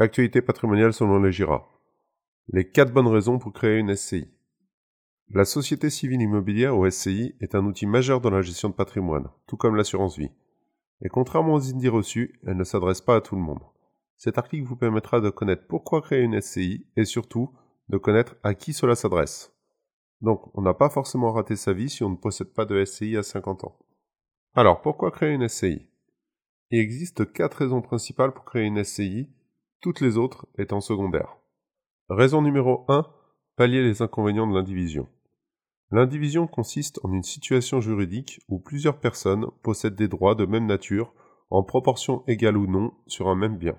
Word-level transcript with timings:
L'actualité 0.00 0.40
patrimoniale 0.40 0.94
selon 0.94 1.20
les 1.20 1.30
GIRA. 1.30 1.68
Les 2.54 2.66
quatre 2.66 2.90
bonnes 2.90 3.06
raisons 3.06 3.38
pour 3.38 3.52
créer 3.52 3.76
une 3.76 3.94
SCI. 3.94 4.32
La 5.28 5.44
société 5.44 5.90
civile 5.90 6.22
immobilière 6.22 6.74
ou 6.78 6.88
SCI 6.88 7.34
est 7.42 7.54
un 7.54 7.66
outil 7.66 7.84
majeur 7.84 8.22
dans 8.22 8.30
la 8.30 8.40
gestion 8.40 8.70
de 8.70 8.74
patrimoine, 8.74 9.28
tout 9.46 9.58
comme 9.58 9.76
l'assurance 9.76 10.16
vie. 10.16 10.30
Et 11.02 11.10
contrairement 11.10 11.52
aux 11.52 11.60
idées 11.60 11.90
reçues, 11.90 12.40
elle 12.46 12.56
ne 12.56 12.64
s'adresse 12.64 13.02
pas 13.02 13.16
à 13.16 13.20
tout 13.20 13.34
le 13.36 13.42
monde. 13.42 13.60
Cet 14.16 14.38
article 14.38 14.64
vous 14.64 14.74
permettra 14.74 15.20
de 15.20 15.28
connaître 15.28 15.66
pourquoi 15.68 16.00
créer 16.00 16.22
une 16.22 16.40
SCI 16.40 16.86
et 16.96 17.04
surtout 17.04 17.52
de 17.90 17.98
connaître 17.98 18.36
à 18.42 18.54
qui 18.54 18.72
cela 18.72 18.94
s'adresse. 18.94 19.52
Donc, 20.22 20.50
on 20.56 20.62
n'a 20.62 20.72
pas 20.72 20.88
forcément 20.88 21.30
raté 21.30 21.56
sa 21.56 21.74
vie 21.74 21.90
si 21.90 22.04
on 22.04 22.08
ne 22.08 22.16
possède 22.16 22.54
pas 22.54 22.64
de 22.64 22.82
SCI 22.86 23.18
à 23.18 23.22
50 23.22 23.64
ans. 23.64 23.78
Alors, 24.54 24.80
pourquoi 24.80 25.10
créer 25.10 25.34
une 25.34 25.46
SCI 25.46 25.90
Il 26.70 26.78
existe 26.78 27.30
quatre 27.34 27.58
raisons 27.58 27.82
principales 27.82 28.32
pour 28.32 28.46
créer 28.46 28.64
une 28.64 28.82
SCI, 28.82 29.28
toutes 29.80 30.00
les 30.00 30.16
autres 30.16 30.46
étant 30.58 30.80
secondaires. 30.80 31.36
Raison 32.08 32.42
numéro 32.42 32.84
1, 32.88 33.06
pallier 33.56 33.82
les 33.82 34.02
inconvénients 34.02 34.46
de 34.46 34.54
l'indivision. 34.54 35.08
L'indivision 35.90 36.46
consiste 36.46 37.00
en 37.02 37.12
une 37.12 37.22
situation 37.22 37.80
juridique 37.80 38.40
où 38.48 38.58
plusieurs 38.58 39.00
personnes 39.00 39.46
possèdent 39.62 39.96
des 39.96 40.08
droits 40.08 40.34
de 40.34 40.46
même 40.46 40.66
nature, 40.66 41.12
en 41.50 41.62
proportion 41.62 42.22
égale 42.28 42.56
ou 42.56 42.66
non, 42.66 42.92
sur 43.06 43.28
un 43.28 43.34
même 43.34 43.56
bien. 43.56 43.78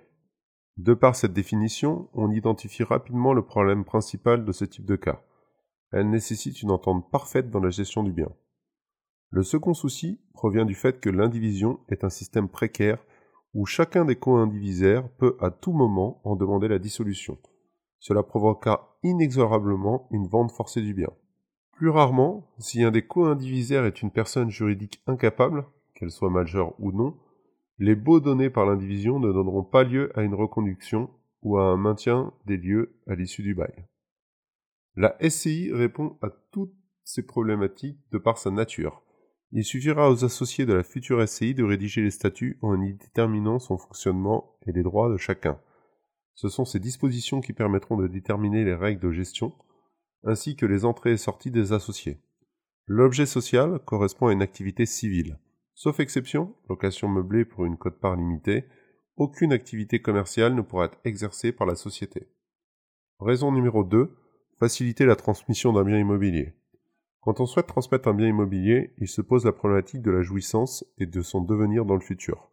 De 0.77 0.93
par 0.93 1.15
cette 1.15 1.33
définition, 1.33 2.09
on 2.13 2.31
identifie 2.31 2.83
rapidement 2.83 3.33
le 3.33 3.45
problème 3.45 3.85
principal 3.85 4.43
de 4.43 4.51
ce 4.51 4.65
type 4.65 4.85
de 4.85 4.95
cas. 4.95 5.23
Elle 5.91 6.09
nécessite 6.09 6.61
une 6.61 6.71
entente 6.71 7.09
parfaite 7.11 7.49
dans 7.49 7.59
la 7.59 7.69
gestion 7.69 8.03
du 8.03 8.11
bien. 8.11 8.29
Le 9.29 9.43
second 9.43 9.73
souci 9.73 10.19
provient 10.33 10.65
du 10.65 10.75
fait 10.75 10.99
que 10.99 11.09
l'indivision 11.09 11.79
est 11.89 12.03
un 12.03 12.09
système 12.09 12.49
précaire 12.49 13.05
où 13.53 13.65
chacun 13.65 14.05
des 14.05 14.15
co-indivisaires 14.15 15.09
peut 15.17 15.37
à 15.39 15.51
tout 15.51 15.73
moment 15.73 16.21
en 16.23 16.35
demander 16.35 16.67
la 16.67 16.79
dissolution. 16.79 17.37
Cela 17.99 18.23
provoqua 18.23 18.97
inexorablement 19.03 20.07
une 20.11 20.27
vente 20.27 20.51
forcée 20.51 20.81
du 20.81 20.93
bien. 20.93 21.09
Plus 21.73 21.89
rarement, 21.89 22.47
si 22.59 22.83
un 22.83 22.91
des 22.91 23.05
co-indivisaires 23.05 23.85
est 23.85 24.01
une 24.01 24.11
personne 24.11 24.49
juridique 24.49 25.01
incapable, 25.07 25.65
qu'elle 25.95 26.11
soit 26.11 26.29
majeure 26.29 26.73
ou 26.79 26.91
non, 26.91 27.17
les 27.79 27.95
baux 27.95 28.19
donnés 28.19 28.49
par 28.49 28.65
l'indivision 28.65 29.19
ne 29.19 29.31
donneront 29.31 29.63
pas 29.63 29.83
lieu 29.83 30.11
à 30.17 30.21
une 30.21 30.35
reconduction 30.35 31.09
ou 31.41 31.57
à 31.57 31.63
un 31.63 31.77
maintien 31.77 32.31
des 32.45 32.57
lieux 32.57 32.95
à 33.07 33.15
l'issue 33.15 33.41
du 33.41 33.55
bail. 33.55 33.73
La 34.95 35.17
SCI 35.27 35.71
répond 35.73 36.17
à 36.21 36.29
toutes 36.51 36.75
ces 37.03 37.25
problématiques 37.25 37.99
de 38.11 38.17
par 38.17 38.37
sa 38.37 38.51
nature. 38.51 39.01
Il 39.53 39.65
suffira 39.65 40.09
aux 40.09 40.23
associés 40.23 40.65
de 40.65 40.73
la 40.73 40.83
future 40.83 41.27
SCI 41.27 41.53
de 41.53 41.63
rédiger 41.63 42.01
les 42.01 42.11
statuts 42.11 42.57
en 42.61 42.81
y 42.81 42.93
déterminant 42.93 43.59
son 43.59 43.77
fonctionnement 43.77 44.55
et 44.65 44.71
les 44.71 44.83
droits 44.83 45.11
de 45.11 45.17
chacun. 45.17 45.59
Ce 46.35 46.47
sont 46.47 46.63
ces 46.63 46.79
dispositions 46.79 47.41
qui 47.41 47.51
permettront 47.51 47.97
de 47.97 48.07
déterminer 48.07 48.63
les 48.63 48.75
règles 48.75 49.01
de 49.01 49.11
gestion, 49.11 49.53
ainsi 50.23 50.55
que 50.55 50.65
les 50.65 50.85
entrées 50.85 51.13
et 51.13 51.17
sorties 51.17 51.51
des 51.51 51.73
associés. 51.73 52.21
L'objet 52.87 53.25
social 53.25 53.79
correspond 53.79 54.27
à 54.27 54.33
une 54.33 54.41
activité 54.41 54.85
civile. 54.85 55.37
Sauf 55.75 55.99
exception, 55.99 56.55
location 56.69 57.09
meublée 57.09 57.43
pour 57.43 57.65
une 57.65 57.77
cote-part 57.77 58.15
limitée, 58.15 58.65
aucune 59.17 59.51
activité 59.51 60.01
commerciale 60.01 60.55
ne 60.55 60.61
pourra 60.61 60.85
être 60.85 60.99
exercée 61.03 61.51
par 61.51 61.67
la 61.67 61.75
société. 61.75 62.27
Raison 63.19 63.51
numéro 63.51 63.83
2. 63.83 64.15
Faciliter 64.59 65.05
la 65.05 65.15
transmission 65.15 65.73
d'un 65.73 65.83
bien 65.83 65.97
immobilier. 65.99 66.53
Quand 67.21 67.39
on 67.39 67.45
souhaite 67.45 67.67
transmettre 67.67 68.07
un 68.07 68.15
bien 68.15 68.27
immobilier, 68.27 68.93
il 68.97 69.07
se 69.07 69.21
pose 69.21 69.45
la 69.45 69.51
problématique 69.51 70.01
de 70.01 70.09
la 70.09 70.23
jouissance 70.23 70.83
et 70.97 71.05
de 71.05 71.21
son 71.21 71.41
devenir 71.41 71.85
dans 71.85 71.93
le 71.93 72.01
futur. 72.01 72.49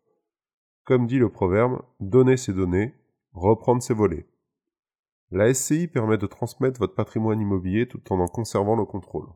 Comme 0.84 1.06
dit 1.06 1.18
le 1.18 1.30
proverbe, 1.30 1.82
donner 2.00 2.36
ses 2.36 2.52
données, 2.52 2.94
reprendre 3.32 3.82
ses 3.82 3.94
volets. 3.94 4.26
La 5.30 5.52
SCI 5.52 5.88
permet 5.88 6.18
de 6.18 6.26
transmettre 6.26 6.80
votre 6.80 6.94
patrimoine 6.94 7.40
immobilier 7.40 7.88
tout 7.88 8.12
en 8.12 8.20
en 8.20 8.28
conservant 8.28 8.76
le 8.76 8.84
contrôle. 8.84 9.28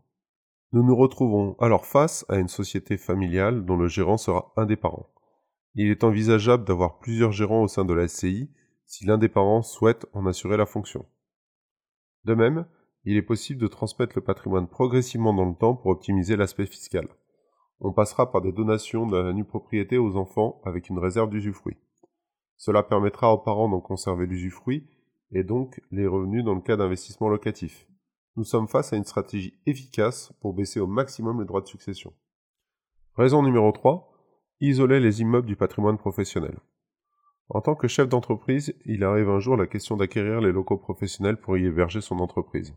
Nous 0.73 0.83
nous 0.83 0.97
retrouvons 0.97 1.57
alors 1.61 1.87
face 1.87 2.27
à 2.29 2.37
une 2.37 2.49
société 2.49 2.97
familiale 2.99 3.65
dont 3.65 3.77
le 3.77 3.89
gérant 3.89 4.17
sera 4.19 4.53
un 4.57 4.67
des 4.67 4.77
parents. 4.77 5.11
Il 5.75 5.91
est 5.91 6.05
envisageable 6.05 6.65
d'avoir 6.65 6.99
plusieurs 6.99 7.33
gérants 7.33 7.63
au 7.63 7.69
sein 7.69 7.85
de 7.87 7.95
la 7.95 8.07
SCI 8.07 8.51
si 8.85 9.07
l'un 9.07 9.17
des 9.17 9.29
parents 9.29 9.63
souhaite 9.63 10.07
en 10.13 10.27
assurer 10.27 10.59
la 10.59 10.67
fonction. 10.67 11.07
De 12.25 12.35
même, 12.35 12.67
il 13.05 13.17
est 13.17 13.23
possible 13.23 13.61
de 13.61 13.67
transmettre 13.67 14.17
le 14.17 14.23
patrimoine 14.23 14.69
progressivement 14.69 15.35
dans 15.35 15.45
le 15.45 15.55
temps 15.55 15.75
pour 15.75 15.91
optimiser 15.91 16.37
l'aspect 16.37 16.67
fiscal. 16.67 17.09
On 17.81 17.93
passera 17.93 18.31
par 18.31 18.43
des 18.43 18.53
donations 18.53 19.07
de 19.07 19.17
la 19.17 19.33
nue 19.33 19.45
propriété 19.45 19.99
aux 19.99 20.17
enfants 20.17 20.61
avec 20.65 20.89
une 20.89 20.99
réserve 20.99 21.31
d'usufruit. 21.31 21.77
Cela 22.57 22.85
permettra 22.85 23.33
aux 23.33 23.39
parents 23.39 23.69
d'en 23.69 23.81
conserver 23.81 24.27
l'usufruit 24.27 24.87
et 25.33 25.43
donc 25.43 25.81
les 25.91 26.07
revenus 26.07 26.45
dans 26.45 26.55
le 26.55 26.61
cas 26.61 26.77
d'investissement 26.77 27.29
locatif. 27.29 27.89
Nous 28.37 28.45
sommes 28.45 28.69
face 28.69 28.93
à 28.93 28.97
une 28.97 29.05
stratégie 29.05 29.59
efficace 29.67 30.33
pour 30.41 30.55
baisser 30.55 30.79
au 30.79 30.87
maximum 30.87 31.41
les 31.41 31.47
droits 31.47 31.61
de 31.61 31.67
succession. 31.67 32.13
Raison 33.17 33.43
numéro 33.43 33.73
3. 33.73 34.11
Isoler 34.61 35.01
les 35.01 35.21
immeubles 35.21 35.49
du 35.49 35.57
patrimoine 35.57 35.99
professionnel. 35.99 36.61
En 37.49 37.61
tant 37.61 37.75
que 37.75 37.89
chef 37.89 38.09
d'entreprise, 38.09 38.75
il 38.87 39.03
arrive 39.03 39.29
un 39.29 39.41
jour 39.41 39.57
la 39.57 39.67
question 39.67 39.97
d'acquérir 39.97 40.41
les 40.41 40.53
locaux 40.53 40.79
professionnels 40.79 41.37
pour 41.37 41.59
y 41.59 41.67
héberger 41.67 42.01
son 42.01 42.21
entreprise. 42.21 42.75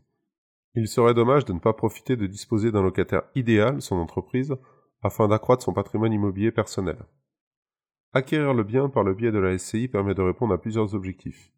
Il 0.76 0.88
serait 0.88 1.14
dommage 1.14 1.46
de 1.46 1.54
ne 1.54 1.60
pas 1.60 1.74
profiter 1.74 2.18
de 2.18 2.28
disposer 2.28 2.72
d'un 2.72 2.84
locataire 2.84 3.24
idéal, 3.34 3.82
son 3.82 3.96
entreprise, 3.96 4.56
afin 5.02 5.28
d'accroître 5.28 5.64
son 5.64 5.74
patrimoine 5.74 6.12
immobilier 6.12 6.52
personnel. 6.52 6.98
Acquérir 8.12 8.54
le 8.54 8.64
bien 8.64 8.90
par 8.90 9.04
le 9.04 9.14
biais 9.14 9.32
de 9.32 9.40
la 9.40 9.58
SCI 9.58 9.88
permet 9.88 10.16
de 10.16 10.22
répondre 10.22 10.54
à 10.54 10.58
plusieurs 10.58 10.94
objectifs. 10.94 11.52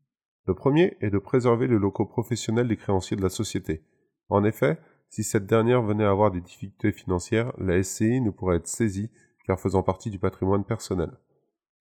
Le 0.46 0.54
premier 0.54 0.98
est 1.02 1.10
de 1.10 1.18
préserver 1.18 1.68
les 1.68 1.80
locaux 1.80 2.06
professionnels 2.06 2.68
des 2.68 2.78
créanciers 2.78 3.18
de 3.18 3.22
la 3.22 3.30
société. 3.30 3.84
En 4.30 4.44
effet, 4.44 4.80
si 5.10 5.24
cette 5.24 5.46
dernière 5.46 5.82
venait 5.82 6.06
à 6.06 6.12
avoir 6.12 6.32
des 6.32 6.42
difficultés 6.42 6.92
financières, 6.92 7.54
la 7.58 7.82
SCI 7.82 8.22
ne 8.22 8.30
pourrait 8.30 8.58
être 8.58 8.68
saisie 8.68 9.10
car 9.46 9.60
faisant 9.60 9.82
partie 9.82 10.12
du 10.12 10.20
patrimoine 10.20 10.66
personnel. 10.66 11.12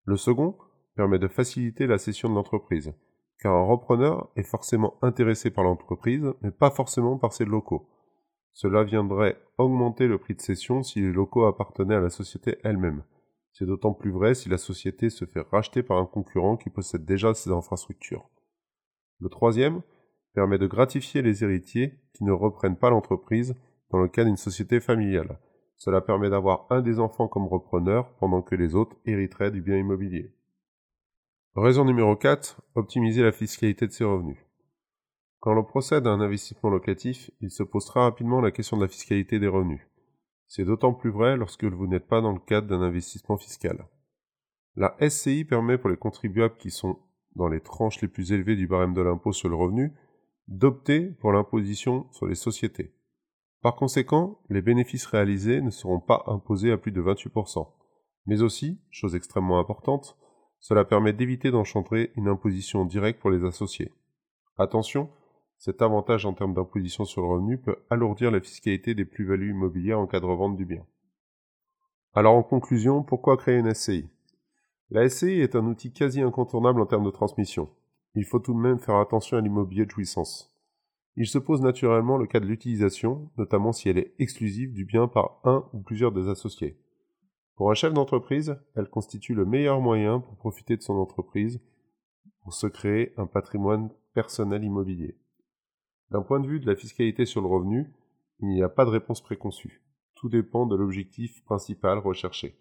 Le 0.05 0.17
second 0.17 0.57
permet 0.95 1.19
de 1.19 1.29
faciliter 1.29 1.87
la 1.87 1.99
cession 1.99 2.29
de 2.29 2.35
l'entreprise, 2.35 2.95
car 3.39 3.55
un 3.55 3.65
repreneur 3.65 4.31
est 4.37 4.43
forcément 4.43 4.95
intéressé 5.03 5.51
par 5.51 5.65
l'entreprise, 5.65 6.33
mais 6.43 6.51
pas 6.51 6.71
forcément 6.71 7.19
par 7.19 7.33
ses 7.33 7.45
locaux. 7.45 7.89
Cela 8.53 8.85
viendrait 8.85 9.39
augmenter 9.59 10.07
le 10.07 10.19
prix 10.19 10.35
de 10.35 10.41
cession 10.41 10.83
si 10.83 11.01
les 11.01 11.13
locaux 11.13 11.45
appartenaient 11.45 11.97
à 11.97 12.01
la 12.01 12.11
société 12.11 12.57
elle-même. 12.65 13.05
C'est 13.53 13.67
d'autant 13.67 13.93
plus 13.93 14.11
vrai 14.11 14.35
si 14.35 14.49
la 14.49 14.59
société 14.59 15.11
se 15.11 15.25
fait 15.25 15.47
racheter 15.51 15.83
par 15.83 15.99
un 15.99 16.07
concurrent 16.07 16.57
qui 16.57 16.71
possède 16.71 17.05
déjà 17.05 17.35
ses 17.35 17.51
infrastructures. 17.51 18.29
Le 19.21 19.29
troisième 19.29 19.83
permet 20.35 20.59
de 20.59 20.67
gratifier 20.67 21.23
les 21.23 21.45
héritiers 21.45 21.99
qui 22.13 22.25
ne 22.25 22.33
reprennent 22.33 22.77
pas 22.77 22.91
l'entreprise 22.91 23.55
dans 23.91 23.99
le 23.99 24.09
cas 24.09 24.25
d'une 24.25 24.37
société 24.37 24.81
familiale. 24.81 25.39
Cela 25.79 26.01
permet 26.01 26.31
d'avoir 26.31 26.67
un 26.71 26.83
des 26.83 27.01
enfants 27.01 27.29
comme 27.29 27.47
repreneur 27.47 28.15
pendant 28.17 28.43
que 28.43 28.55
les 28.55 28.75
autres 28.75 28.97
hériteraient 29.07 29.51
du 29.51 29.63
bien 29.63 29.79
immobilier. 29.79 30.36
Raison 31.59 31.87
numéro 31.87 32.15
4. 32.17 32.61
Optimiser 32.75 33.22
la 33.22 33.33
fiscalité 33.33 33.87
de 33.87 33.93
ses 33.93 34.05
revenus. 34.05 34.37
Quand 35.41 35.55
l'on 35.55 35.65
procède 35.65 36.06
à 36.06 36.11
un 36.11 36.21
investissement 36.21 36.69
locatif, 36.69 37.31
il 37.41 37.50
se 37.50 37.62
pose 37.62 37.87
très 37.87 38.00
rapidement 38.00 38.43
la 38.43 38.50
question 38.50 38.77
de 38.77 38.83
la 38.83 38.89
fiscalité 38.89 39.39
des 39.39 39.49
revenus. 39.49 39.81
C'est 40.49 40.67
d'autant 40.67 40.93
plus 40.93 41.09
vrai 41.09 41.39
lorsque 41.39 41.65
vous 41.65 41.87
n'êtes 41.87 42.09
pas 42.09 42.21
dans 42.21 42.34
le 42.34 42.41
cadre 42.41 42.69
d'un 42.69 42.83
investissement 42.83 43.39
fiscal. 43.39 43.87
La 44.75 44.94
SCI 45.00 45.47
permet 45.47 45.78
pour 45.78 45.89
les 45.89 45.97
contribuables 45.97 46.59
qui 46.59 46.71
sont 46.71 46.99
dans 47.37 47.49
les 47.49 47.62
tranches 47.62 48.03
les 48.03 48.09
plus 48.09 48.33
élevées 48.33 48.56
du 48.56 48.67
barème 48.67 48.93
de 48.93 49.00
l'impôt 49.00 49.33
sur 49.33 49.49
le 49.49 49.56
revenu, 49.56 49.94
d'opter 50.49 51.06
pour 51.06 51.33
l'imposition 51.33 52.06
sur 52.12 52.27
les 52.27 52.34
sociétés. 52.34 52.93
Par 53.62 53.77
conséquent, 53.77 54.43
les 54.50 54.61
bénéfices 54.61 55.06
réalisés 55.06 55.62
ne 55.62 55.71
seront 55.71 56.00
pas 56.00 56.23
imposés 56.27 56.71
à 56.71 56.77
plus 56.77 56.93
de 56.93 57.00
28%. 57.00 57.67
Mais 58.27 58.43
aussi, 58.43 58.78
chose 58.91 59.17
extrêmement 59.17 59.59
importante, 59.59 60.19
cela 60.61 60.84
permet 60.84 61.12
d'éviter 61.12 61.50
d'enchanter 61.50 62.11
une 62.17 62.28
imposition 62.28 62.84
directe 62.84 63.21
pour 63.21 63.31
les 63.31 63.44
associés. 63.44 63.93
Attention, 64.58 65.11
cet 65.58 65.82
avantage 65.82 66.26
en 66.26 66.35
termes 66.35 66.55
d'imposition 66.55 67.05
sur 67.05 67.23
le 67.23 67.29
revenu 67.29 67.58
peut 67.58 67.76
alourdir 67.91 68.31
la 68.31 68.41
fiscalité 68.41 68.94
des 68.94 69.05
plus-values 69.05 69.50
immobilières 69.50 70.00
en 70.00 70.06
cas 70.06 70.20
de 70.20 70.26
revente 70.26 70.56
du 70.56 70.64
bien. 70.64 70.85
Alors 72.14 72.35
en 72.35 72.43
conclusion, 72.43 73.03
pourquoi 73.03 73.37
créer 73.37 73.58
une 73.58 73.73
SCI 73.75 74.08
la 74.91 75.08
SCI 75.08 75.41
est 75.41 75.56
un 75.56 75.67
outil 75.67 75.93
quasi 75.93 76.23
incontournable 76.23 76.81
en 76.81 76.87
termes 76.87 77.05
de 77.05 77.11
transmission. 77.11 77.69
Il 78.14 78.25
faut 78.25 78.38
tout 78.38 78.55
de 78.55 78.58
même 78.58 78.79
faire 78.79 78.97
attention 78.97 79.37
à 79.37 79.41
l'immobilier 79.41 79.85
de 79.85 79.91
jouissance. 79.91 80.55
Il 81.17 81.26
se 81.26 81.38
pose 81.38 81.61
naturellement 81.61 82.19
le 82.19 82.29
cas 82.29 82.38
de 82.38 82.47
l'utilisation, 82.47 83.29
notamment 83.37 83.73
si 83.73 83.88
elle 83.88 83.99
est 83.99 84.14
exclusive 84.20 84.73
du 84.73 84.85
bien 84.85 85.08
par 85.08 85.41
un 85.43 85.64
ou 85.73 85.81
plusieurs 85.81 86.12
des 86.12 86.29
associés. 86.29 86.79
Pour 87.56 87.70
un 87.70 87.75
chef 87.75 87.93
d'entreprise, 87.93 88.56
elle 88.75 88.88
constitue 88.88 89.35
le 89.35 89.44
meilleur 89.44 89.81
moyen 89.81 90.20
pour 90.20 90.37
profiter 90.37 90.76
de 90.76 90.82
son 90.82 90.94
entreprise, 90.94 91.61
pour 92.43 92.55
se 92.55 92.67
créer 92.67 93.12
un 93.17 93.26
patrimoine 93.26 93.91
personnel 94.14 94.62
immobilier. 94.62 95.19
D'un 96.11 96.23
point 96.23 96.38
de 96.38 96.47
vue 96.47 96.61
de 96.61 96.67
la 96.67 96.76
fiscalité 96.76 97.26
sur 97.26 97.41
le 97.41 97.49
revenu, 97.49 97.93
il 98.38 98.49
n'y 98.49 98.62
a 98.62 98.69
pas 98.69 98.85
de 98.85 98.91
réponse 98.91 99.23
préconçue. 99.23 99.82
Tout 100.14 100.29
dépend 100.29 100.67
de 100.67 100.76
l'objectif 100.76 101.43
principal 101.44 101.99
recherché 101.99 102.56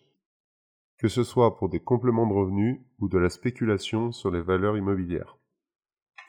que 0.97 1.07
ce 1.07 1.23
soit 1.23 1.57
pour 1.57 1.69
des 1.69 1.79
compléments 1.79 2.27
de 2.27 2.33
revenus 2.33 2.79
ou 2.99 3.09
de 3.09 3.17
la 3.17 3.29
spéculation 3.29 4.11
sur 4.11 4.31
les 4.31 4.41
valeurs 4.41 4.77
immobilières. 4.77 5.37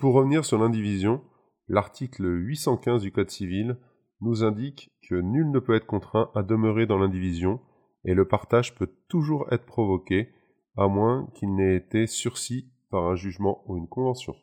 Pour 0.00 0.14
revenir 0.14 0.44
sur 0.44 0.58
l'indivision, 0.58 1.22
l'article 1.68 2.24
815 2.24 3.02
du 3.02 3.12
Code 3.12 3.30
civil 3.30 3.78
nous 4.20 4.44
indique 4.44 4.90
que 5.08 5.14
nul 5.14 5.50
ne 5.50 5.58
peut 5.60 5.74
être 5.74 5.86
contraint 5.86 6.30
à 6.34 6.42
demeurer 6.42 6.86
dans 6.86 6.98
l'indivision 6.98 7.60
et 8.06 8.14
le 8.14 8.26
partage 8.26 8.74
peut 8.74 8.90
toujours 9.08 9.52
être 9.52 9.66
provoqué 9.66 10.32
à 10.76 10.86
moins 10.88 11.28
qu'il 11.34 11.54
n'ait 11.54 11.76
été 11.76 12.06
sursis 12.06 12.70
par 12.90 13.04
un 13.04 13.16
jugement 13.16 13.62
ou 13.66 13.76
une 13.76 13.88
convention. 13.88 14.34